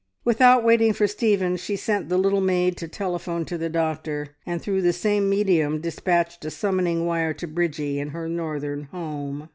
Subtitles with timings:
[0.25, 4.59] Without waiting for Stephen she sent the little maid to telephone to the doctor, and
[4.59, 9.47] through the same medium dispatched a summoning wire to Bridgie in her northern home.